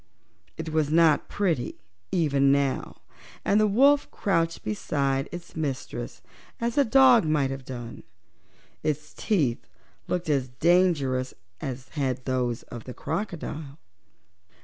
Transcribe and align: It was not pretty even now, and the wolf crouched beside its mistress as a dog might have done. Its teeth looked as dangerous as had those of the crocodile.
It 0.57 0.69
was 0.69 0.89
not 0.89 1.29
pretty 1.29 1.75
even 2.11 2.51
now, 2.51 3.01
and 3.45 3.59
the 3.61 3.67
wolf 3.67 4.09
crouched 4.09 4.63
beside 4.63 5.29
its 5.31 5.55
mistress 5.55 6.23
as 6.59 6.75
a 6.75 6.83
dog 6.83 7.23
might 7.23 7.51
have 7.51 7.63
done. 7.65 8.01
Its 8.81 9.13
teeth 9.13 9.67
looked 10.07 10.27
as 10.27 10.47
dangerous 10.47 11.35
as 11.61 11.89
had 11.89 12.25
those 12.25 12.63
of 12.63 12.85
the 12.85 12.95
crocodile. 12.95 13.77